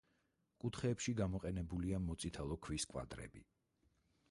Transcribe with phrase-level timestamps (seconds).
[0.63, 3.47] კუთხეებში გამოყენებულია მოწითალო ქვის კვადრები.